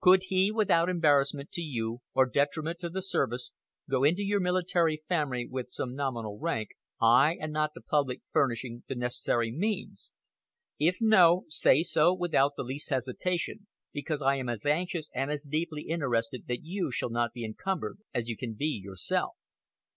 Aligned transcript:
Could 0.00 0.22
he, 0.30 0.50
without 0.50 0.88
embarrassment 0.88 1.52
to 1.52 1.62
you, 1.62 2.00
or 2.12 2.26
detriment 2.26 2.80
to 2.80 2.88
the 2.90 3.00
service, 3.00 3.52
go 3.88 4.02
into 4.02 4.20
your 4.24 4.40
military 4.40 5.00
family 5.08 5.46
with 5.48 5.70
some 5.70 5.94
nominal 5.94 6.40
rank, 6.40 6.70
I 7.00 7.36
and 7.40 7.52
not 7.52 7.70
the 7.76 7.80
public 7.80 8.20
furnishing 8.32 8.82
the 8.88 8.96
necessary 8.96 9.52
means? 9.52 10.12
If 10.80 10.96
no, 11.00 11.44
say 11.46 11.84
so 11.84 12.12
without 12.12 12.54
the 12.56 12.64
least 12.64 12.90
hesitation, 12.90 13.68
because 13.92 14.20
I 14.22 14.34
am 14.34 14.48
as 14.48 14.66
anxious 14.66 15.08
and 15.14 15.30
as 15.30 15.44
deeply 15.44 15.82
interested 15.82 16.48
that 16.48 16.64
you 16.64 16.90
shall 16.90 17.10
not 17.10 17.32
be 17.32 17.44
encumbered 17.44 17.98
as 18.12 18.28
you 18.28 18.36
can 18.36 18.54
be 18.54 18.66
yourself. 18.82 19.36